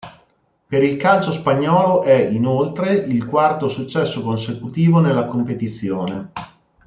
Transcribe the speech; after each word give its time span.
Per 0.67 0.81
il 0.83 0.97
calcio 0.97 1.31
spagnolo 1.31 2.01
è, 2.01 2.17
inoltre, 2.25 2.95
il 2.95 3.27
quarto 3.27 3.67
successo 3.67 4.23
consecutivo 4.23 4.99
nella 4.99 5.25
competizione. 5.27 6.31